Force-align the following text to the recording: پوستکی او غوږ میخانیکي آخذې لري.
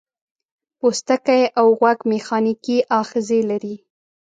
پوستکی 0.79 1.43
او 1.59 1.67
غوږ 1.79 1.99
میخانیکي 2.11 2.77
آخذې 3.01 3.39
لري. 3.49 3.75